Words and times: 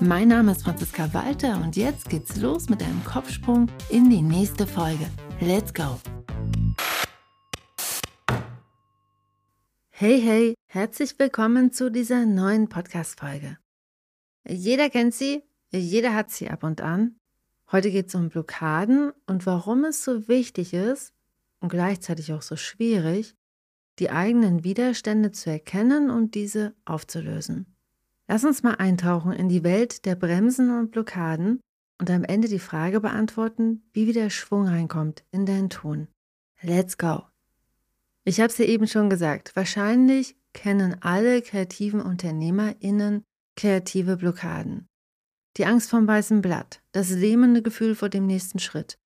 Mein 0.00 0.28
Name 0.28 0.52
ist 0.52 0.64
Franziska 0.64 1.14
Walter 1.14 1.60
und 1.62 1.76
jetzt 1.76 2.10
geht's 2.10 2.36
los 2.36 2.68
mit 2.68 2.82
einem 2.82 3.02
Kopfsprung 3.04 3.68
in 3.90 4.10
die 4.10 4.22
nächste 4.22 4.66
Folge. 4.66 5.08
Let's 5.40 5.72
go! 5.72 6.00
Hey, 9.90 10.20
hey, 10.20 10.54
herzlich 10.66 11.16
willkommen 11.18 11.72
zu 11.72 11.92
dieser 11.92 12.26
neuen 12.26 12.68
Podcast-Folge. 12.68 13.58
Jeder 14.48 14.90
kennt 14.90 15.14
sie, 15.14 15.44
jeder 15.72 16.12
hat 16.12 16.30
sie 16.30 16.50
ab 16.50 16.64
und 16.64 16.80
an. 16.80 17.16
Heute 17.70 17.92
geht 17.92 18.08
es 18.08 18.14
um 18.16 18.30
Blockaden 18.30 19.12
und 19.26 19.46
warum 19.46 19.84
es 19.84 20.04
so 20.04 20.26
wichtig 20.26 20.74
ist 20.74 21.14
und 21.60 21.68
gleichzeitig 21.68 22.32
auch 22.32 22.42
so 22.42 22.56
schwierig, 22.56 23.36
die 24.00 24.10
eigenen 24.10 24.64
Widerstände 24.64 25.30
zu 25.30 25.50
erkennen 25.50 26.10
und 26.10 26.34
diese 26.34 26.74
aufzulösen. 26.84 27.73
Lass 28.26 28.44
uns 28.44 28.62
mal 28.62 28.76
eintauchen 28.76 29.32
in 29.32 29.48
die 29.48 29.64
Welt 29.64 30.06
der 30.06 30.14
Bremsen 30.14 30.76
und 30.78 30.90
Blockaden 30.90 31.60
und 32.00 32.10
am 32.10 32.24
Ende 32.24 32.48
die 32.48 32.58
Frage 32.58 33.00
beantworten, 33.00 33.82
wie 33.92 34.06
wieder 34.06 34.30
Schwung 34.30 34.66
reinkommt 34.66 35.24
in 35.30 35.46
dein 35.46 35.70
Tun. 35.70 36.08
Let's 36.62 36.96
go! 36.96 37.24
Ich 38.24 38.40
habe 38.40 38.48
es 38.48 38.58
ja 38.58 38.64
eben 38.64 38.86
schon 38.86 39.10
gesagt, 39.10 39.54
wahrscheinlich 39.54 40.36
kennen 40.54 40.96
alle 41.02 41.42
kreativen 41.42 42.00
UnternehmerInnen 42.00 43.22
kreative 43.56 44.16
Blockaden. 44.16 44.88
Die 45.56 45.66
Angst 45.66 45.90
vom 45.90 46.06
weißen 46.06 46.40
Blatt, 46.40 46.82
das 46.92 47.10
lähmende 47.10 47.62
Gefühl 47.62 47.94
vor 47.94 48.08
dem 48.08 48.26
nächsten 48.26 48.58
Schritt, 48.58 48.96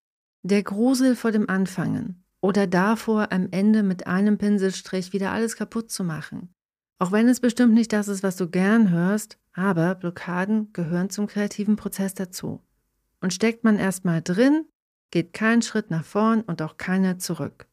der 0.43 0.63
Grusel 0.63 1.17
vor 1.17 1.33
dem 1.33 1.51
Anfangen 1.51 2.25
oder 2.41 2.67
davor, 2.67 3.33
am 3.33 3.49
Ende 3.51 3.83
mit 3.83 4.07
einem 4.07 4.39
Pinselstrich 4.39 5.13
wieder 5.13 5.33
alles 5.33 5.57
kaputt 5.57 5.91
zu 5.91 6.05
machen, 6.05 6.55
auch 6.99 7.13
wenn 7.13 7.29
es 7.29 7.41
bestimmt 7.41 7.75
nicht 7.75 7.93
das 7.93 8.09
ist, 8.09 8.23
was 8.23 8.37
du 8.37 8.49
gern 8.49 8.91
hörst, 8.91 9.39
aber 9.53 9.95
Blockaden 9.95 10.73
gehören 10.73 11.11
zum 11.11 11.27
kreativen 11.27 11.77
Prozess 11.77 12.15
dazu. 12.15 12.61
Und 13.21 13.33
steckt 13.33 13.65
man 13.65 13.79
erstmal 13.79 14.23
drin, 14.23 14.65
geht 15.11 15.33
kein 15.33 15.63
Schritt 15.63 15.91
nach 15.91 16.05
vorn 16.05 16.43
und 16.43 16.61
auch 16.63 16.77
keiner 16.77 17.19
zurück. 17.19 17.67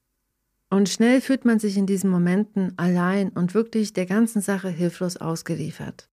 Und 0.69 0.89
schnell 0.89 1.21
fühlt 1.21 1.45
man 1.45 1.59
sich 1.59 1.77
in 1.77 1.85
diesen 1.85 2.09
Momenten 2.09 2.77
allein 2.77 3.29
und 3.29 3.53
wirklich 3.53 3.93
der 3.93 4.05
ganzen 4.05 4.41
Sache 4.41 4.69
hilflos 4.69 5.17
ausgeliefert. 5.17 6.09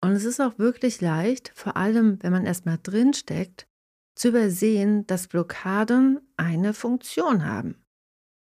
Und 0.00 0.12
es 0.12 0.24
ist 0.24 0.40
auch 0.40 0.58
wirklich 0.58 1.00
leicht, 1.00 1.52
vor 1.54 1.76
allem 1.76 2.18
wenn 2.22 2.32
man 2.32 2.46
erstmal 2.46 2.78
drin 2.82 3.12
steckt, 3.12 3.66
zu 4.14 4.28
übersehen, 4.28 5.06
dass 5.06 5.28
Blockaden 5.28 6.20
eine 6.36 6.72
Funktion 6.74 7.44
haben. 7.44 7.76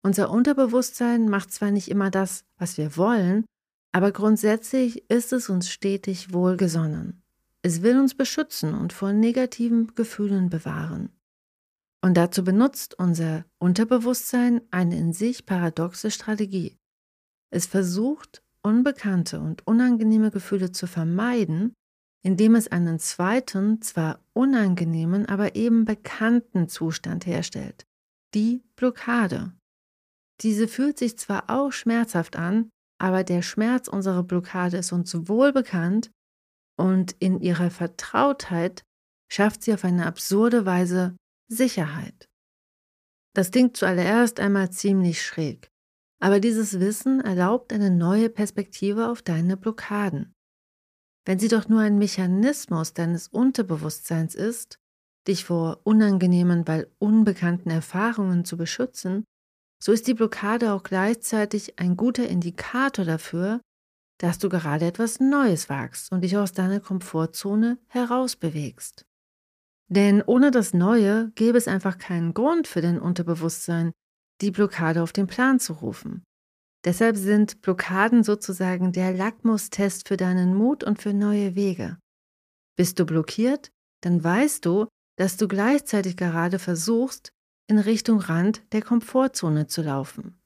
Unser 0.02 0.30
Unterbewusstsein 0.30 1.28
macht 1.28 1.52
zwar 1.52 1.70
nicht 1.70 1.90
immer 1.90 2.10
das, 2.10 2.44
was 2.58 2.76
wir 2.76 2.96
wollen, 2.96 3.44
aber 3.96 4.12
grundsätzlich 4.12 5.08
ist 5.08 5.32
es 5.32 5.48
uns 5.48 5.70
stetig 5.70 6.34
wohlgesonnen. 6.34 7.22
Es 7.62 7.80
will 7.80 7.98
uns 7.98 8.14
beschützen 8.14 8.74
und 8.74 8.92
vor 8.92 9.14
negativen 9.14 9.94
Gefühlen 9.94 10.50
bewahren. 10.50 11.18
Und 12.02 12.18
dazu 12.18 12.44
benutzt 12.44 12.98
unser 12.98 13.46
Unterbewusstsein 13.58 14.60
eine 14.70 14.98
in 14.98 15.14
sich 15.14 15.46
paradoxe 15.46 16.10
Strategie. 16.10 16.76
Es 17.48 17.64
versucht, 17.64 18.42
unbekannte 18.60 19.40
und 19.40 19.66
unangenehme 19.66 20.30
Gefühle 20.30 20.72
zu 20.72 20.86
vermeiden, 20.86 21.72
indem 22.22 22.54
es 22.54 22.68
einen 22.68 22.98
zweiten, 22.98 23.80
zwar 23.80 24.20
unangenehmen, 24.34 25.24
aber 25.24 25.56
eben 25.56 25.86
bekannten 25.86 26.68
Zustand 26.68 27.24
herstellt. 27.24 27.86
Die 28.34 28.62
Blockade. 28.76 29.54
Diese 30.42 30.68
fühlt 30.68 30.98
sich 30.98 31.16
zwar 31.16 31.48
auch 31.48 31.72
schmerzhaft 31.72 32.36
an, 32.36 32.68
aber 32.98 33.24
der 33.24 33.42
Schmerz 33.42 33.88
unserer 33.88 34.22
Blockade 34.22 34.78
ist 34.78 34.92
uns 34.92 35.28
wohl 35.28 35.52
bekannt 35.52 36.10
und 36.78 37.12
in 37.18 37.40
ihrer 37.40 37.70
Vertrautheit 37.70 38.82
schafft 39.30 39.62
sie 39.62 39.74
auf 39.74 39.84
eine 39.84 40.06
absurde 40.06 40.66
Weise 40.66 41.16
Sicherheit. 41.48 42.28
Das 43.34 43.50
klingt 43.50 43.76
zuallererst 43.76 44.40
einmal 44.40 44.70
ziemlich 44.70 45.22
schräg, 45.22 45.68
aber 46.20 46.40
dieses 46.40 46.80
Wissen 46.80 47.20
erlaubt 47.20 47.72
eine 47.72 47.90
neue 47.90 48.30
Perspektive 48.30 49.08
auf 49.08 49.22
deine 49.22 49.56
Blockaden. 49.56 50.32
Wenn 51.26 51.38
sie 51.38 51.48
doch 51.48 51.68
nur 51.68 51.80
ein 51.80 51.98
Mechanismus 51.98 52.94
deines 52.94 53.28
Unterbewusstseins 53.28 54.34
ist, 54.34 54.78
dich 55.26 55.44
vor 55.44 55.80
unangenehmen, 55.84 56.66
weil 56.68 56.90
unbekannten 56.98 57.70
Erfahrungen 57.70 58.44
zu 58.44 58.56
beschützen, 58.56 59.24
so 59.86 59.92
ist 59.92 60.08
die 60.08 60.14
Blockade 60.14 60.72
auch 60.72 60.82
gleichzeitig 60.82 61.78
ein 61.78 61.96
guter 61.96 62.28
Indikator 62.28 63.04
dafür, 63.04 63.60
dass 64.18 64.40
du 64.40 64.48
gerade 64.48 64.84
etwas 64.84 65.20
Neues 65.20 65.68
wagst 65.68 66.10
und 66.10 66.22
dich 66.22 66.36
aus 66.36 66.50
deiner 66.50 66.80
Komfortzone 66.80 67.78
herausbewegst. 67.86 69.06
Denn 69.88 70.22
ohne 70.22 70.50
das 70.50 70.74
Neue 70.74 71.30
gäbe 71.36 71.56
es 71.56 71.68
einfach 71.68 71.98
keinen 71.98 72.34
Grund 72.34 72.66
für 72.66 72.80
dein 72.80 72.98
Unterbewusstsein, 72.98 73.92
die 74.40 74.50
Blockade 74.50 75.04
auf 75.04 75.12
den 75.12 75.28
Plan 75.28 75.60
zu 75.60 75.74
rufen. 75.74 76.24
Deshalb 76.84 77.16
sind 77.16 77.62
Blockaden 77.62 78.24
sozusagen 78.24 78.90
der 78.90 79.14
Lackmustest 79.14 80.08
für 80.08 80.16
deinen 80.16 80.56
Mut 80.56 80.82
und 80.82 81.00
für 81.00 81.14
neue 81.14 81.54
Wege. 81.54 81.96
Bist 82.76 82.98
du 82.98 83.06
blockiert, 83.06 83.70
dann 84.00 84.24
weißt 84.24 84.66
du, 84.66 84.88
dass 85.16 85.36
du 85.36 85.46
gleichzeitig 85.46 86.16
gerade 86.16 86.58
versuchst, 86.58 87.30
in 87.66 87.78
Richtung 87.78 88.20
Rand 88.20 88.62
der 88.72 88.82
Komfortzone 88.82 89.66
zu 89.66 89.82
laufen. 89.82 90.38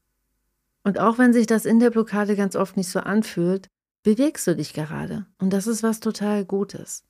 Und 0.82 0.98
auch 0.98 1.19
wenn 1.19 1.32
sich 1.32 1.47
das 1.47 1.66
in 1.66 1.78
der 1.78 1.91
Blockade 1.91 2.36
ganz 2.36 2.56
oft 2.56 2.76
nicht 2.76 2.88
so 2.88 3.00
anfühlt, 3.00 3.69
bewegst 4.03 4.47
du 4.47 4.56
dich 4.56 4.72
gerade. 4.72 5.26
Und 5.38 5.53
das 5.53 5.66
ist 5.66 5.82
was 5.82 6.00
total 6.00 6.44
Gutes. 6.44 7.04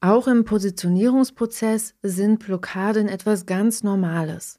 Auch 0.00 0.26
im 0.26 0.44
Positionierungsprozess 0.44 1.94
sind 2.02 2.40
Blockaden 2.40 3.08
etwas 3.08 3.46
ganz 3.46 3.84
Normales. 3.84 4.58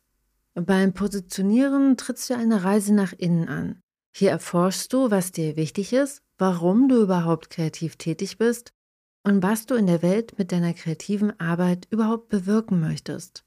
Beim 0.54 0.94
Positionieren 0.94 1.98
trittst 1.98 2.30
du 2.30 2.36
eine 2.36 2.64
Reise 2.64 2.94
nach 2.94 3.12
innen 3.12 3.50
an. 3.50 3.82
Hier 4.16 4.30
erforschst 4.30 4.94
du, 4.94 5.12
was 5.12 5.32
dir 5.32 5.58
wichtig 5.58 5.92
ist, 5.92 6.22
warum 6.38 6.88
du 6.88 7.02
überhaupt 7.02 7.50
kreativ 7.50 7.98
tätig 7.98 8.38
bist 8.38 8.72
und 9.24 9.42
was 9.42 9.66
du 9.66 9.76
in 9.76 9.88
der 9.88 10.02
Welt 10.02 10.38
mit 10.38 10.52
deiner 10.52 10.74
kreativen 10.74 11.38
Arbeit 11.40 11.88
überhaupt 11.90 12.30
bewirken 12.30 12.80
möchtest. 12.80 13.44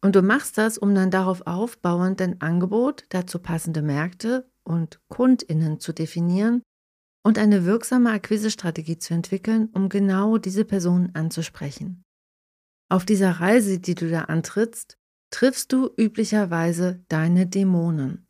Und 0.00 0.14
du 0.14 0.22
machst 0.22 0.58
das, 0.58 0.78
um 0.78 0.94
dann 0.94 1.10
darauf 1.10 1.46
aufbauend 1.46 2.20
dein 2.20 2.40
Angebot, 2.40 3.04
dazu 3.08 3.38
passende 3.38 3.82
Märkte 3.82 4.48
und 4.62 5.00
Kundinnen 5.08 5.80
zu 5.80 5.92
definieren 5.92 6.62
und 7.24 7.38
eine 7.38 7.64
wirksame 7.64 8.10
Akquisestrategie 8.10 8.98
zu 8.98 9.14
entwickeln, 9.14 9.68
um 9.72 9.88
genau 9.88 10.38
diese 10.38 10.64
Personen 10.64 11.14
anzusprechen. 11.14 12.04
Auf 12.88 13.04
dieser 13.04 13.32
Reise, 13.32 13.80
die 13.80 13.94
du 13.94 14.08
da 14.08 14.22
antrittst, 14.22 14.96
triffst 15.30 15.72
du 15.72 15.90
üblicherweise 15.96 17.04
deine 17.08 17.46
Dämonen. 17.46 18.26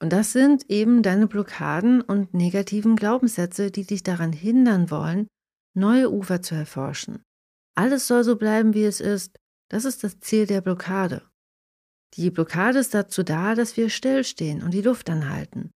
Und 0.00 0.12
das 0.12 0.32
sind 0.32 0.68
eben 0.70 1.02
deine 1.02 1.26
Blockaden 1.26 2.00
und 2.00 2.34
negativen 2.34 2.96
Glaubenssätze, 2.96 3.70
die 3.70 3.86
dich 3.86 4.02
daran 4.02 4.32
hindern 4.32 4.90
wollen, 4.90 5.28
neue 5.74 6.10
Ufer 6.10 6.42
zu 6.42 6.54
erforschen. 6.54 7.22
Alles 7.74 8.06
soll 8.06 8.24
so 8.24 8.36
bleiben, 8.36 8.74
wie 8.74 8.84
es 8.84 9.00
ist, 9.00 9.39
das 9.70 9.86
ist 9.86 10.04
das 10.04 10.20
Ziel 10.20 10.46
der 10.46 10.60
Blockade. 10.60 11.22
Die 12.14 12.30
Blockade 12.30 12.80
ist 12.80 12.92
dazu 12.92 13.22
da, 13.22 13.54
dass 13.54 13.76
wir 13.76 13.88
stillstehen 13.88 14.62
und 14.62 14.74
die 14.74 14.82
Luft 14.82 15.08
anhalten. 15.08 15.70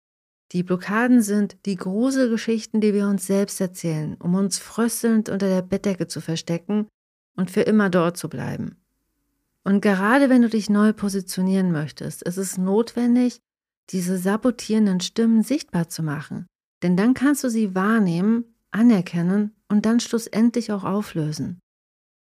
Die 0.51 0.63
Blockaden 0.63 1.21
sind 1.21 1.57
die 1.65 1.75
Gruselgeschichten, 1.75 2.81
die 2.81 2.93
wir 2.93 3.07
uns 3.07 3.25
selbst 3.25 3.59
erzählen, 3.61 4.15
um 4.19 4.35
uns 4.35 4.59
fröstelnd 4.59 5.29
unter 5.29 5.47
der 5.47 5.61
Bettdecke 5.61 6.07
zu 6.07 6.21
verstecken 6.21 6.87
und 7.35 7.49
für 7.49 7.61
immer 7.61 7.89
dort 7.89 8.17
zu 8.17 8.29
bleiben. 8.29 8.77
Und 9.63 9.81
gerade 9.81 10.29
wenn 10.29 10.41
du 10.41 10.49
dich 10.49 10.69
neu 10.69 10.93
positionieren 10.93 11.71
möchtest, 11.71 12.21
ist 12.23 12.37
es 12.37 12.57
notwendig, 12.57 13.39
diese 13.89 14.17
sabotierenden 14.17 14.99
Stimmen 14.99 15.41
sichtbar 15.43 15.89
zu 15.89 16.03
machen. 16.03 16.45
Denn 16.83 16.97
dann 16.97 17.13
kannst 17.13 17.43
du 17.43 17.49
sie 17.49 17.73
wahrnehmen, 17.73 18.55
anerkennen 18.71 19.55
und 19.69 19.85
dann 19.85 19.99
schlussendlich 19.99 20.71
auch 20.71 20.83
auflösen. 20.83 21.59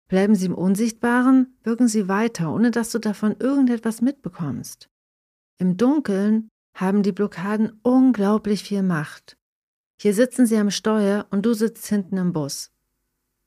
Bleiben 0.07 0.35
sie 0.35 0.45
im 0.45 0.55
Unsichtbaren, 0.55 1.57
wirken 1.63 1.87
sie 1.87 2.07
weiter, 2.07 2.53
ohne 2.53 2.71
dass 2.71 2.91
du 2.91 2.99
davon 2.99 3.35
irgendetwas 3.39 4.01
mitbekommst. 4.01 4.89
Im 5.57 5.75
Dunkeln 5.77 6.49
haben 6.73 7.03
die 7.03 7.11
Blockaden 7.11 7.79
unglaublich 7.83 8.63
viel 8.63 8.83
Macht. 8.83 9.37
Hier 9.99 10.13
sitzen 10.13 10.45
sie 10.45 10.57
am 10.57 10.69
Steuer 10.69 11.25
und 11.31 11.45
du 11.45 11.53
sitzt 11.53 11.87
hinten 11.87 12.17
im 12.17 12.31
Bus. 12.31 12.71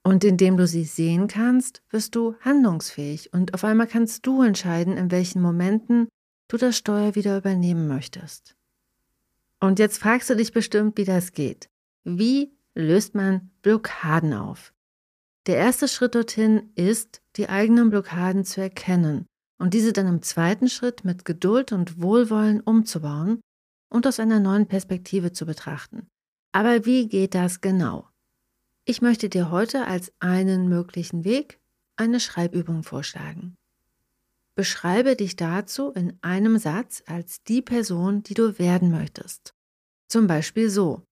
Und 0.02 0.24
indem 0.24 0.56
du 0.56 0.66
sie 0.66 0.84
sehen 0.84 1.28
kannst, 1.28 1.82
wirst 1.90 2.14
du 2.16 2.34
handlungsfähig 2.40 3.32
und 3.32 3.54
auf 3.54 3.64
einmal 3.64 3.86
kannst 3.86 4.26
du 4.26 4.42
entscheiden, 4.42 4.96
in 4.96 5.10
welchen 5.10 5.40
Momenten 5.42 6.08
du 6.48 6.56
das 6.56 6.76
Steuer 6.76 7.14
wieder 7.14 7.38
übernehmen 7.38 7.86
möchtest. 7.86 8.56
Und 9.60 9.78
jetzt 9.78 9.98
fragst 9.98 10.30
du 10.30 10.34
dich 10.34 10.52
bestimmt, 10.52 10.96
wie 10.96 11.04
das 11.04 11.32
geht. 11.32 11.68
Wie 12.02 12.50
löst 12.74 13.14
man 13.14 13.50
Blockaden 13.62 14.32
auf? 14.32 14.72
Der 15.50 15.58
erste 15.58 15.88
Schritt 15.88 16.14
dorthin 16.14 16.70
ist, 16.76 17.22
die 17.34 17.48
eigenen 17.48 17.90
Blockaden 17.90 18.44
zu 18.44 18.60
erkennen 18.60 19.26
und 19.58 19.74
diese 19.74 19.92
dann 19.92 20.06
im 20.06 20.22
zweiten 20.22 20.68
Schritt 20.68 21.04
mit 21.04 21.24
Geduld 21.24 21.72
und 21.72 22.00
Wohlwollen 22.00 22.60
umzubauen 22.60 23.40
und 23.88 24.06
aus 24.06 24.20
einer 24.20 24.38
neuen 24.38 24.68
Perspektive 24.68 25.32
zu 25.32 25.46
betrachten. 25.46 26.06
Aber 26.52 26.86
wie 26.86 27.08
geht 27.08 27.34
das 27.34 27.60
genau? 27.60 28.08
Ich 28.84 29.02
möchte 29.02 29.28
dir 29.28 29.50
heute 29.50 29.88
als 29.88 30.12
einen 30.20 30.68
möglichen 30.68 31.24
Weg 31.24 31.58
eine 31.96 32.20
Schreibübung 32.20 32.84
vorschlagen. 32.84 33.56
Beschreibe 34.54 35.16
dich 35.16 35.34
dazu 35.34 35.90
in 35.90 36.16
einem 36.20 36.58
Satz 36.58 37.02
als 37.08 37.42
die 37.42 37.60
Person, 37.60 38.22
die 38.22 38.34
du 38.34 38.60
werden 38.60 38.92
möchtest. 38.92 39.52
Zum 40.06 40.28
Beispiel 40.28 40.70
so. 40.70 41.02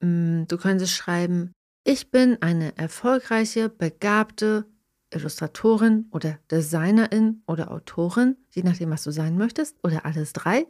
Mm, 0.00 0.46
du 0.48 0.58
könntest 0.58 0.92
schreiben, 0.94 1.52
ich 1.84 2.10
bin 2.10 2.40
eine 2.42 2.76
erfolgreiche, 2.76 3.68
begabte 3.68 4.66
Illustratorin 5.12 6.06
oder 6.12 6.38
Designerin 6.50 7.42
oder 7.46 7.70
Autorin, 7.70 8.36
je 8.50 8.62
nachdem, 8.62 8.90
was 8.90 9.04
du 9.04 9.10
sein 9.10 9.36
möchtest, 9.36 9.82
oder 9.82 10.04
alles 10.04 10.32
drei. 10.32 10.66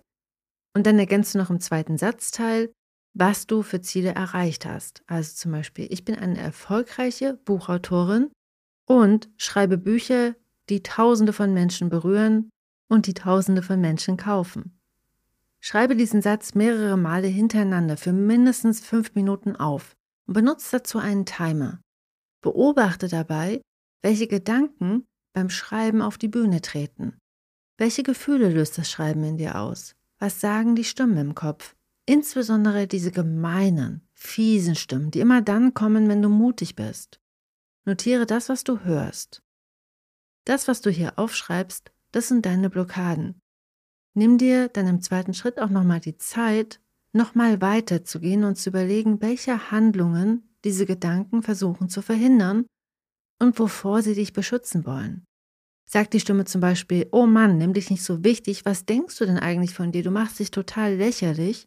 Und 0.75 0.87
dann 0.87 0.99
ergänzt 0.99 1.35
du 1.35 1.39
noch 1.39 1.51
im 1.51 1.61
zweiten 1.61 1.99
Satzteil, 1.99 2.73
was 3.13 3.47
du 3.47 3.63
für 3.63 3.81
Ziele 3.81 4.15
erreicht 4.15 4.67
hast. 4.67 5.03
Also 5.07 5.35
zum 5.35 5.53
Beispiel, 5.53 5.89
ich 5.91 6.05
bin 6.05 6.15
eine 6.15 6.39
erfolgreiche 6.39 7.35
Buchautorin 7.35 8.31
und 8.87 9.29
schreibe 9.37 9.79
Bücher, 9.79 10.37
die 10.69 10.83
Tausende 10.83 11.33
von 11.33 11.53
Menschen 11.53 11.89
berühren 11.89 12.51
und 12.89 13.07
die 13.07 13.15
Tausende 13.15 13.63
von 13.63 13.81
Menschen 13.81 14.17
kaufen. 14.17 14.81
Schreibe 15.61 15.97
diesen 15.97 16.23
Satz 16.23 16.55
mehrere 16.55 16.97
Male 16.97 17.27
hintereinander 17.27 17.97
für 17.97 18.13
mindestens 18.13 18.81
fünf 18.81 19.15
Minuten 19.15 19.57
auf 19.57 19.97
und 20.31 20.35
benutze 20.35 20.79
dazu 20.79 20.99
einen 20.99 21.27
Timer. 21.27 21.83
Beobachte 22.41 23.09
dabei, 23.09 23.61
welche 24.01 24.29
Gedanken 24.29 25.09
beim 25.33 25.51
Schreiben 25.51 26.03
auf 26.03 26.19
die 26.19 26.29
Bühne 26.29 26.61
treten. 26.61 27.19
Welche 27.79 28.05
Gefühle 28.05 28.49
löst 28.49 28.79
das 28.79 28.89
Schreiben 28.89 29.25
in 29.25 29.39
dir 29.39 29.59
aus? 29.59 29.97
Was 30.21 30.41
sagen 30.41 30.77
die 30.77 30.85
Stimmen 30.85 31.17
im 31.17 31.35
Kopf? 31.35 31.75
Insbesondere 32.07 32.87
diese 32.87 33.11
gemeinen, 33.11 34.07
fiesen 34.13 34.77
Stimmen, 34.77 35.11
die 35.11 35.19
immer 35.19 35.43
dann 35.43 35.75
kommen, 35.75 36.09
wenn 36.09 36.23
du 36.23 36.29
mutig 36.29 36.77
bist. 36.77 37.21
Notiere 37.85 38.25
das, 38.25 38.49
was 38.49 38.63
du 38.63 38.85
hörst. 38.85 39.43
Das, 40.45 40.69
was 40.69 40.81
du 40.81 40.91
hier 40.91 41.19
aufschreibst, 41.19 41.91
das 42.13 42.29
sind 42.29 42.47
deine 42.47 42.71
Blockaden. 42.71 43.41
Nimm 44.15 44.39
dir 44.39 44.69
dann 44.69 44.87
im 44.87 45.03
zweiten 45.03 45.35
Schritt 45.35 45.59
auch 45.59 45.71
nochmal 45.71 45.99
die 45.99 46.19
Zeit, 46.19 46.81
nochmal 47.13 47.61
weiterzugehen 47.61 48.45
und 48.45 48.57
zu 48.57 48.71
überlegen, 48.71 49.21
welche 49.21 49.71
Handlungen 49.71 50.49
diese 50.65 50.87
Gedanken 50.87 51.43
versuchen 51.43 51.89
zu 51.89 52.03
verhindern 52.03 52.67
und 53.39 53.59
wovor 53.59 54.03
sie 54.03 54.15
dich 54.15 54.33
beschützen 54.33 54.85
wollen. 54.85 55.25
Sagt 55.87 56.13
die 56.13 56.21
Stimme 56.21 56.45
zum 56.45 56.61
Beispiel, 56.61 57.09
oh 57.11 57.27
Mann, 57.27 57.59
nimm 57.59 57.73
dich 57.73 57.91
nicht 57.91 58.05
so 58.05 58.23
wichtig, 58.23 58.65
was 58.65 58.85
denkst 58.85 59.19
du 59.19 59.27
denn 59.27 59.39
eigentlich 59.39 59.75
von 59.75 59.91
dir? 59.91 60.05
Du 60.05 60.11
machst 60.11 60.39
dich 60.39 60.51
total 60.51 60.95
lächerlich 60.95 61.67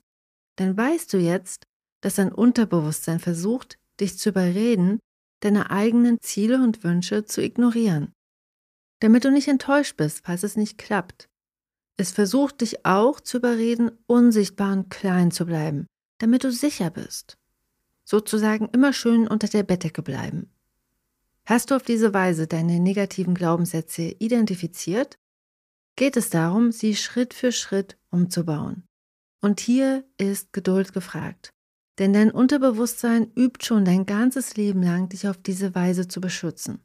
dann 0.56 0.78
weißt 0.78 1.12
du 1.14 1.18
jetzt, 1.18 1.66
dass 2.02 2.16
dein 2.16 2.32
Unterbewusstsein 2.32 3.20
versucht, 3.20 3.80
dich 4.00 4.18
zu 4.18 4.30
überreden, 4.30 5.00
deine 5.42 5.72
eigenen 5.72 6.20
Ziele 6.22 6.62
und 6.62 6.84
Wünsche 6.84 7.26
zu 7.26 7.42
ignorieren. 7.42 8.14
Damit 9.00 9.26
du 9.26 9.32
nicht 9.32 9.48
enttäuscht 9.48 9.98
bist, 9.98 10.22
falls 10.26 10.44
es 10.44 10.56
nicht 10.56 10.78
klappt. 10.78 11.28
Es 11.98 12.12
versucht 12.12 12.62
dich 12.62 12.86
auch 12.86 13.20
zu 13.20 13.38
überreden, 13.38 13.92
unsichtbar 14.08 14.74
und 14.74 14.90
klein 14.90 15.32
zu 15.32 15.46
bleiben, 15.46 15.88
damit 16.18 16.44
du 16.44 16.52
sicher 16.52 16.90
bist. 16.90 17.38
Sozusagen 18.04 18.70
immer 18.70 18.94
schön 18.94 19.28
unter 19.28 19.48
der 19.48 19.64
Bettdecke 19.64 20.02
bleiben. 20.02 20.50
Hast 21.46 21.72
du 21.72 21.76
auf 21.76 21.84
diese 21.84 22.14
Weise 22.14 22.48
deine 22.48 22.80
negativen 22.80 23.36
Glaubenssätze 23.36 24.16
identifiziert, 24.20 25.18
geht 25.96 26.18
es 26.18 26.30
darum, 26.30 26.72
sie 26.72 26.96
Schritt 26.96 27.34
für 27.34 27.52
Schritt 27.52 27.98
umzubauen. 28.10 28.84
Und 29.42 29.60
hier 29.60 30.06
ist 30.18 30.54
Geduld 30.54 30.94
gefragt. 30.94 31.54
Denn 32.00 32.14
dein 32.14 32.32
Unterbewusstsein 32.32 33.32
übt 33.36 33.66
schon 33.66 33.86
dein 33.86 34.06
ganzes 34.06 34.56
Leben 34.56 34.82
lang, 34.82 35.10
dich 35.10 35.28
auf 35.28 35.38
diese 35.38 35.76
Weise 35.76 36.08
zu 36.08 36.22
beschützen. 36.22 36.80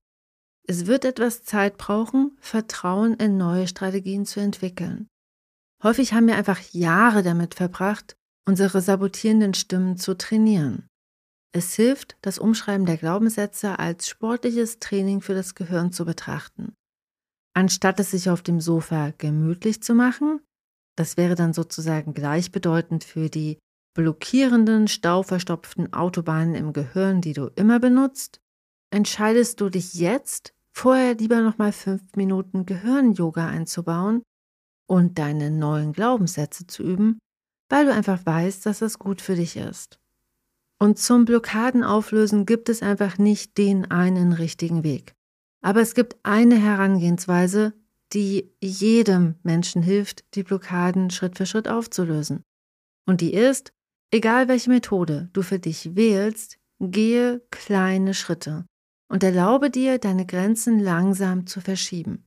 Es 0.71 0.87
wird 0.87 1.07
etwas 1.07 1.45
Zeit 1.45 1.79
brauchen, 1.79 2.37
Vertrauen 2.41 3.15
in 3.15 3.39
neue 3.39 3.67
Strategien 3.67 4.27
zu 4.27 4.39
entwickeln. 4.39 5.09
Häufig 5.83 6.13
haben 6.13 6.27
wir 6.27 6.37
einfach 6.37 6.61
Jahre 6.73 7.23
damit 7.23 7.55
verbracht, 7.55 8.17
unsere 8.47 8.83
sabotierenden 8.83 9.55
Stimmen 9.55 9.97
zu 9.97 10.17
trainieren. 10.19 10.87
Es 11.53 11.75
hilft, 11.75 12.19
das 12.21 12.39
Umschreiben 12.39 12.85
der 12.85 12.99
Glaubenssätze 12.99 13.79
als 13.79 14.09
sportliches 14.09 14.79
Training 14.79 15.23
für 15.23 15.33
das 15.33 15.55
Gehirn 15.55 15.91
zu 15.91 16.05
betrachten. 16.05 16.75
Anstatt 17.55 17.99
es 17.99 18.11
sich 18.11 18.29
auf 18.29 18.43
dem 18.43 18.61
Sofa 18.61 19.15
gemütlich 19.17 19.83
zu 19.83 19.95
machen, 19.95 20.41
das 20.97 21.17
wäre 21.17 21.35
dann 21.35 21.55
sozusagen 21.55 22.13
gleichbedeutend 22.13 23.05
für 23.05 23.31
die 23.31 23.59
blockierenden, 23.95 24.87
stauverstopften 24.87 25.95
Autobahnen 25.95 26.55
im 26.55 26.75
Gehirn, 26.75 27.23
die 27.23 27.33
du 27.33 27.47
immer 27.57 27.81
benutzt. 27.81 28.41
Entscheidest 28.91 29.61
du 29.61 29.71
dich 29.71 29.95
jetzt, 29.95 30.55
vorher 30.79 31.17
lieber 31.17 31.41
nochmal 31.41 31.73
fünf 31.73 32.03
Minuten 32.15 32.65
Gehirn-Yoga 32.65 33.49
einzubauen 33.49 34.23
und 34.87 35.19
deine 35.19 35.51
neuen 35.51 35.93
Glaubenssätze 35.93 36.69
zu 36.69 36.85
üben, 36.85 37.19
weil 37.69 37.87
du 37.87 37.93
einfach 37.93 38.25
weißt, 38.25 38.65
dass 38.65 38.79
das 38.79 38.99
gut 38.99 39.21
für 39.21 39.35
dich 39.35 39.57
ist. 39.57 39.99
Und 40.81 40.99
zum 40.99 41.25
Blockadenauflösen 41.25 42.47
gibt 42.47 42.69
es 42.69 42.83
einfach 42.83 43.19
nicht 43.19 43.59
den 43.59 43.91
einen 43.91 44.33
richtigen 44.33 44.85
Weg. 44.85 45.15
Aber 45.61 45.81
es 45.81 45.95
gibt 45.95 46.17
eine 46.23 46.57
Herangehensweise, 46.57 47.75
die 48.13 48.49
jedem 48.63 49.35
Menschen 49.43 49.83
hilft, 49.83 50.25
die 50.37 50.45
Blockaden 50.45 51.11
Schritt 51.11 51.37
für 51.37 51.47
Schritt 51.47 51.67
aufzulösen. 51.67 52.45
Und 53.05 53.21
die 53.21 53.35
ist, 53.35 53.73
egal 54.13 54.47
welche 54.47 54.71
Methode 54.71 55.29
du 55.33 55.43
für 55.43 55.59
dich 55.59 55.97
wählst, 55.97 56.59
gehe 56.79 57.43
kleine 57.51 58.15
Schritte 58.15 58.65
und 59.09 59.23
erlaube 59.23 59.71
dir, 59.71 59.99
deine 59.99 60.27
Grenzen 60.27 60.79
langsam 60.79 61.47
zu 61.47 61.61
verschieben. 61.61 62.25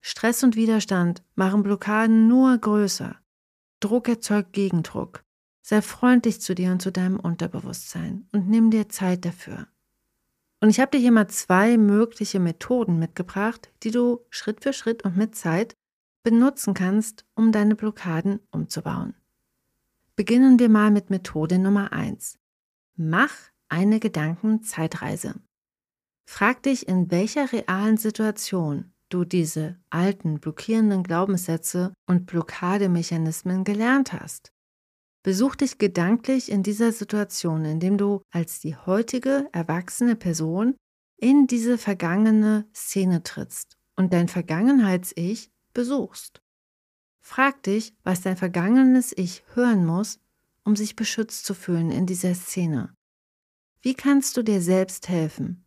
Stress 0.00 0.42
und 0.42 0.56
Widerstand 0.56 1.22
machen 1.34 1.62
Blockaden 1.62 2.28
nur 2.28 2.56
größer. 2.56 3.16
Druck 3.80 4.08
erzeugt 4.08 4.52
Gegendruck. 4.52 5.24
Sei 5.62 5.82
freundlich 5.82 6.40
zu 6.40 6.54
dir 6.54 6.72
und 6.72 6.80
zu 6.80 6.90
deinem 6.90 7.20
Unterbewusstsein 7.20 8.26
und 8.32 8.48
nimm 8.48 8.70
dir 8.70 8.88
Zeit 8.88 9.24
dafür. 9.24 9.68
Und 10.60 10.70
ich 10.70 10.80
habe 10.80 10.90
dir 10.92 10.98
hier 10.98 11.12
mal 11.12 11.28
zwei 11.28 11.76
mögliche 11.76 12.40
Methoden 12.40 12.98
mitgebracht, 12.98 13.70
die 13.82 13.90
du 13.90 14.20
Schritt 14.30 14.62
für 14.62 14.72
Schritt 14.72 15.04
und 15.04 15.16
mit 15.16 15.36
Zeit 15.36 15.76
benutzen 16.22 16.74
kannst, 16.74 17.26
um 17.34 17.52
deine 17.52 17.76
Blockaden 17.76 18.40
umzubauen. 18.50 19.14
Beginnen 20.16 20.58
wir 20.58 20.68
mal 20.68 20.90
mit 20.90 21.10
Methode 21.10 21.58
Nummer 21.58 21.92
1. 21.92 22.38
Mach 22.96 23.32
eine 23.68 24.00
Gedankenzeitreise. 24.00 25.34
Frag 26.30 26.62
dich, 26.62 26.86
in 26.86 27.10
welcher 27.10 27.50
realen 27.52 27.96
Situation 27.96 28.92
du 29.08 29.24
diese 29.24 29.78
alten 29.88 30.40
blockierenden 30.40 31.02
Glaubenssätze 31.02 31.94
und 32.06 32.26
Blockademechanismen 32.26 33.64
gelernt 33.64 34.12
hast. 34.12 34.52
Besuch 35.22 35.56
dich 35.56 35.78
gedanklich 35.78 36.52
in 36.52 36.62
dieser 36.62 36.92
Situation, 36.92 37.64
indem 37.64 37.96
du 37.96 38.20
als 38.30 38.60
die 38.60 38.76
heutige 38.76 39.48
erwachsene 39.52 40.16
Person 40.16 40.76
in 41.16 41.46
diese 41.46 41.78
vergangene 41.78 42.68
Szene 42.74 43.22
trittst 43.22 43.78
und 43.96 44.12
dein 44.12 44.28
Vergangenheits-Ich 44.28 45.50
besuchst. 45.72 46.42
Frag 47.22 47.62
dich, 47.62 47.94
was 48.04 48.20
dein 48.20 48.36
vergangenes 48.36 49.14
Ich 49.16 49.44
hören 49.54 49.86
muss, 49.86 50.20
um 50.62 50.76
sich 50.76 50.94
beschützt 50.94 51.46
zu 51.46 51.54
fühlen 51.54 51.90
in 51.90 52.04
dieser 52.04 52.34
Szene. 52.34 52.94
Wie 53.80 53.94
kannst 53.94 54.36
du 54.36 54.42
dir 54.42 54.60
selbst 54.60 55.08
helfen? 55.08 55.64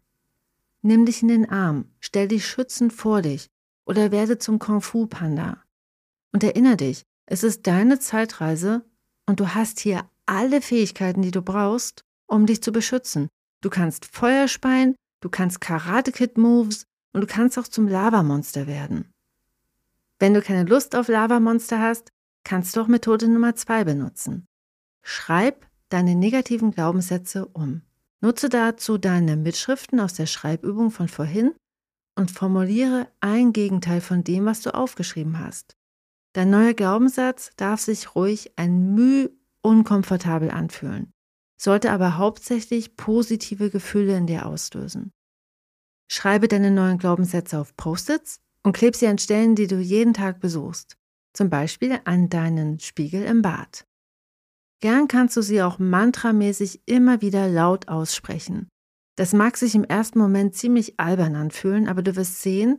Nimm 0.82 1.06
dich 1.06 1.22
in 1.22 1.28
den 1.28 1.50
Arm, 1.50 1.86
stell 2.00 2.28
dich 2.28 2.46
schützend 2.46 2.94
vor 2.94 3.22
dich 3.22 3.48
oder 3.86 4.12
werde 4.12 4.38
zum 4.38 4.60
Kung-Fu-Panda. 4.60 5.64
Und 6.34 6.44
erinnere 6.44 6.78
dich, 6.78 7.04
es 7.26 7.44
ist 7.44 7.68
deine 7.68 8.00
Zeitreise 8.00 8.84
und 9.28 9.40
du 9.40 9.54
hast 9.54 9.80
hier 9.80 10.10
alle 10.26 10.62
Fähigkeiten, 10.62 11.22
die 11.22 11.32
du 11.32 11.42
brauchst, 11.42 12.04
um 12.28 12.46
dich 12.46 12.64
zu 12.64 12.72
beschützen. 12.72 13.28
Du 13.62 13.70
kannst 13.70 14.06
Feuer 14.06 14.48
speien, 14.48 14.96
du 15.22 15.30
kannst 15.30 15.62
Karate-Kid-Moves 15.62 16.86
und 17.14 17.22
du 17.22 17.28
kannst 17.28 17.60
auch 17.60 17.68
zum 17.68 17.88
Lavamonster 17.88 18.66
werden. 18.66 19.12
Wenn 20.20 20.34
du 20.34 20.42
keine 20.42 20.70
Lust 20.70 20.96
auf 20.96 21.08
Lavamonster 21.08 21.80
hast, 21.80 22.12
kannst 22.44 22.76
du 22.76 22.82
auch 22.82 22.88
Methode 22.88 23.28
Nummer 23.28 23.56
zwei 23.56 23.84
benutzen. 23.84 24.46
Schreib 25.04 25.68
deine 25.90 26.16
negativen 26.16 26.72
Glaubenssätze 26.72 27.46
um. 27.46 27.82
Nutze 28.22 28.50
dazu 28.50 28.98
deine 28.98 29.36
Mitschriften 29.36 30.00
aus 30.00 30.14
der 30.14 30.28
Schreibübung 30.28 30.92
von 30.92 31.08
vorhin 31.08 31.56
und 32.16 32.30
formuliere 32.30 33.08
ein 33.20 33.52
Gegenteil 33.52 34.00
von 34.00 34.24
dem, 34.24 34.46
was 34.46 34.62
du 34.62 34.74
aufgeschrieben 34.74 35.40
hast. 35.40 35.76
Dein 36.34 36.50
neuer 36.50 36.74
Glaubenssatz 36.74 37.52
darf 37.58 37.82
sich 37.82 38.16
ruhig 38.16 38.54
ein 38.58 38.94
Müh 38.94 39.30
unkomfortabel 39.64 40.52
anfühlen, 40.52 41.12
sollte 41.60 41.92
aber 41.92 42.18
hauptsächlich 42.18 42.96
positive 42.96 43.70
Gefühle 43.70 44.16
in 44.16 44.28
dir 44.28 44.46
auslösen. 44.46 45.12
Schreibe 46.12 46.48
deine 46.48 46.72
neuen 46.72 46.98
Glaubenssätze 46.98 47.60
auf 47.60 47.76
Post-its 47.76 48.40
und 48.64 48.74
kleb 48.74 48.96
sie 48.96 49.08
an 49.08 49.18
Stellen, 49.18 49.56
die 49.56 49.68
du 49.68 49.80
jeden 49.80 50.14
Tag 50.14 50.40
besuchst, 50.40 50.96
zum 51.34 51.50
Beispiel 51.50 52.00
an 52.06 52.30
deinen 52.30 52.80
Spiegel 52.80 53.24
im 53.24 53.42
Bad. 53.42 53.86
Gern 54.82 55.08
kannst 55.08 55.38
du 55.38 55.42
sie 55.42 55.62
auch 55.62 55.78
mantramäßig 55.80 56.82
immer 56.88 57.22
wieder 57.22 57.48
laut 57.48 57.88
aussprechen. 57.88 58.68
Das 59.16 59.34
mag 59.34 59.56
sich 59.58 59.76
im 59.76 59.84
ersten 59.84 60.18
Moment 60.18 60.56
ziemlich 60.56 61.00
albern 61.00 61.36
anfühlen, 61.36 61.88
aber 61.88 62.02
du 62.02 62.16
wirst 62.16 62.42
sehen, 62.42 62.78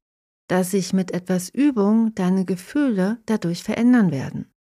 dass 0.48 0.72
sich 0.72 0.92
mit 0.92 1.12
etwas 1.12 1.48
Übung 1.48 2.14
deine 2.14 2.44
Gefühle 2.44 3.22
dadurch 3.26 3.62
verändern 3.62 4.10
werden. 4.10 4.52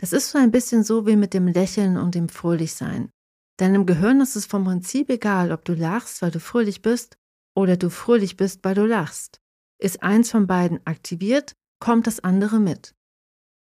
Das 0.00 0.12
ist 0.12 0.30
so 0.30 0.38
ein 0.38 0.50
bisschen 0.50 0.82
so 0.82 1.06
wie 1.06 1.14
mit 1.14 1.32
dem 1.32 1.46
Lächeln 1.46 1.96
und 1.96 2.16
dem 2.16 2.28
Fröhlichsein. 2.28 3.10
Deinem 3.58 3.86
Gehirn 3.86 4.20
ist 4.20 4.34
es 4.34 4.46
vom 4.46 4.64
Prinzip 4.64 5.08
egal, 5.10 5.52
ob 5.52 5.64
du 5.64 5.74
lachst, 5.74 6.22
weil 6.22 6.32
du 6.32 6.40
fröhlich 6.40 6.82
bist, 6.82 7.16
oder 7.54 7.76
du 7.76 7.90
fröhlich 7.90 8.36
bist, 8.36 8.64
weil 8.64 8.74
du 8.74 8.84
lachst. 8.84 9.40
Ist 9.78 10.02
eins 10.02 10.30
von 10.30 10.48
beiden 10.48 10.84
aktiviert, 10.86 11.52
kommt 11.78 12.08
das 12.08 12.20
andere 12.20 12.58
mit. 12.58 12.94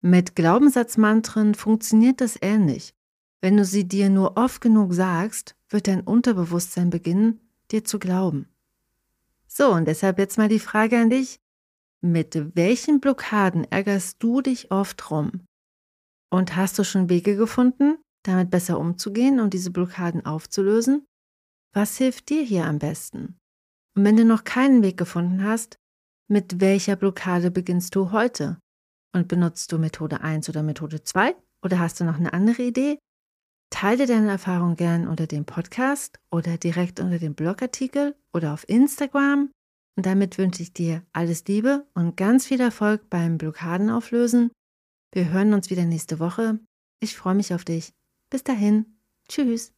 Mit 0.00 0.34
Glaubenssatzmantren 0.34 1.54
funktioniert 1.54 2.20
das 2.20 2.36
ähnlich. 2.42 2.92
Wenn 3.44 3.58
du 3.58 3.66
sie 3.66 3.86
dir 3.86 4.08
nur 4.08 4.38
oft 4.38 4.62
genug 4.62 4.94
sagst, 4.94 5.54
wird 5.68 5.86
dein 5.86 6.00
Unterbewusstsein 6.00 6.88
beginnen, 6.88 7.40
dir 7.70 7.84
zu 7.84 7.98
glauben. 7.98 8.48
So, 9.46 9.70
und 9.70 9.86
deshalb 9.86 10.18
jetzt 10.18 10.38
mal 10.38 10.48
die 10.48 10.58
Frage 10.58 10.98
an 10.98 11.10
dich. 11.10 11.40
Mit 12.00 12.56
welchen 12.56 13.00
Blockaden 13.00 13.64
ärgerst 13.70 14.22
du 14.22 14.40
dich 14.40 14.70
oft 14.70 15.10
rum? 15.10 15.44
Und 16.30 16.56
hast 16.56 16.78
du 16.78 16.84
schon 16.84 17.10
Wege 17.10 17.36
gefunden, 17.36 17.98
damit 18.22 18.48
besser 18.48 18.80
umzugehen 18.80 19.38
und 19.40 19.52
diese 19.52 19.70
Blockaden 19.70 20.24
aufzulösen? 20.24 21.04
Was 21.74 21.98
hilft 21.98 22.30
dir 22.30 22.42
hier 22.42 22.64
am 22.64 22.78
besten? 22.78 23.36
Und 23.94 24.04
wenn 24.04 24.16
du 24.16 24.24
noch 24.24 24.44
keinen 24.44 24.82
Weg 24.82 24.96
gefunden 24.96 25.44
hast, 25.44 25.76
mit 26.28 26.62
welcher 26.62 26.96
Blockade 26.96 27.50
beginnst 27.50 27.94
du 27.94 28.10
heute? 28.10 28.58
Und 29.12 29.28
benutzt 29.28 29.70
du 29.70 29.76
Methode 29.76 30.22
1 30.22 30.48
oder 30.48 30.62
Methode 30.62 31.02
2? 31.02 31.36
Oder 31.62 31.78
hast 31.78 32.00
du 32.00 32.04
noch 32.04 32.16
eine 32.16 32.32
andere 32.32 32.62
Idee? 32.62 32.98
Teile 33.74 34.06
deine 34.06 34.30
Erfahrung 34.30 34.76
gern 34.76 35.08
unter 35.08 35.26
dem 35.26 35.44
Podcast 35.44 36.20
oder 36.30 36.58
direkt 36.58 37.00
unter 37.00 37.18
dem 37.18 37.34
Blogartikel 37.34 38.14
oder 38.32 38.54
auf 38.54 38.68
Instagram. 38.68 39.50
Und 39.96 40.06
damit 40.06 40.38
wünsche 40.38 40.62
ich 40.62 40.72
dir 40.72 41.02
alles 41.12 41.44
Liebe 41.48 41.84
und 41.92 42.16
ganz 42.16 42.46
viel 42.46 42.60
Erfolg 42.60 43.10
beim 43.10 43.36
Blockadenauflösen. 43.36 44.52
Wir 45.12 45.32
hören 45.32 45.52
uns 45.54 45.70
wieder 45.70 45.86
nächste 45.86 46.20
Woche. 46.20 46.60
Ich 47.00 47.16
freue 47.16 47.34
mich 47.34 47.52
auf 47.52 47.64
dich. 47.64 47.92
Bis 48.30 48.44
dahin. 48.44 48.86
Tschüss. 49.28 49.72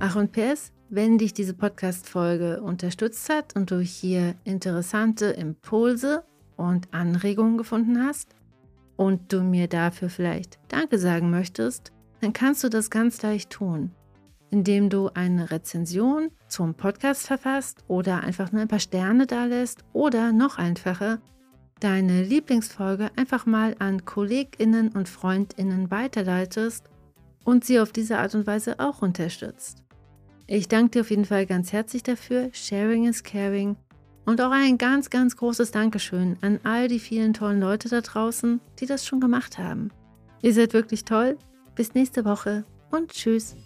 Ach 0.00 0.16
und 0.16 0.32
PS, 0.32 0.72
wenn 0.88 1.16
dich 1.18 1.32
diese 1.32 1.54
Podcast-Folge 1.54 2.60
unterstützt 2.60 3.28
hat 3.28 3.54
und 3.54 3.70
du 3.70 3.78
hier 3.78 4.34
interessante 4.42 5.26
Impulse 5.26 6.24
und 6.56 6.92
Anregungen 6.92 7.56
gefunden 7.56 8.04
hast 8.04 8.34
und 8.96 9.32
du 9.32 9.42
mir 9.42 9.68
dafür 9.68 10.08
vielleicht 10.08 10.58
Danke 10.68 10.98
sagen 10.98 11.30
möchtest, 11.30 11.92
dann 12.20 12.32
kannst 12.32 12.62
du 12.62 12.68
das 12.68 12.90
ganz 12.90 13.20
leicht 13.22 13.50
tun, 13.50 13.90
indem 14.50 14.90
du 14.90 15.10
eine 15.14 15.50
Rezension 15.50 16.30
zum 16.48 16.74
Podcast 16.74 17.26
verfasst 17.26 17.84
oder 17.88 18.22
einfach 18.22 18.52
nur 18.52 18.62
ein 18.62 18.68
paar 18.68 18.78
Sterne 18.78 19.26
da 19.26 19.46
lässt 19.46 19.84
oder 19.92 20.32
noch 20.32 20.58
einfacher, 20.58 21.20
deine 21.80 22.22
Lieblingsfolge 22.22 23.10
einfach 23.16 23.44
mal 23.44 23.74
an 23.78 24.04
KollegInnen 24.04 24.90
und 24.90 25.08
FreundInnen 25.08 25.90
weiterleitest 25.90 26.88
und 27.44 27.64
sie 27.64 27.80
auf 27.80 27.92
diese 27.92 28.18
Art 28.18 28.34
und 28.34 28.46
Weise 28.46 28.78
auch 28.78 29.02
unterstützt. 29.02 29.82
Ich 30.46 30.68
danke 30.68 30.90
dir 30.90 31.00
auf 31.00 31.10
jeden 31.10 31.24
Fall 31.24 31.46
ganz 31.46 31.72
herzlich 31.72 32.02
dafür. 32.02 32.50
Sharing 32.52 33.06
is 33.06 33.24
caring. 33.24 33.76
Und 34.24 34.40
auch 34.40 34.52
ein 34.52 34.78
ganz, 34.78 35.10
ganz 35.10 35.36
großes 35.36 35.72
Dankeschön 35.72 36.36
an 36.42 36.60
all 36.62 36.88
die 36.88 37.00
vielen 37.00 37.34
tollen 37.34 37.60
Leute 37.60 37.88
da 37.88 38.00
draußen, 38.00 38.60
die 38.78 38.86
das 38.86 39.06
schon 39.06 39.20
gemacht 39.20 39.58
haben. 39.58 39.90
Ihr 40.42 40.54
seid 40.54 40.74
wirklich 40.74 41.04
toll. 41.04 41.36
Bis 41.74 41.94
nächste 41.94 42.24
Woche 42.24 42.64
und 42.90 43.10
tschüss. 43.12 43.56